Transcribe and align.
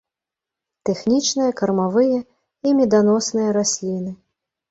Тэхнічныя, 0.89 1.51
кармавыя 1.59 2.17
і 2.69 2.73
меданосныя 2.79 3.49
расліны. 3.61 4.11